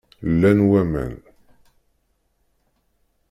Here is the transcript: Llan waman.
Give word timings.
Llan 0.31 0.59
waman. 0.69 1.15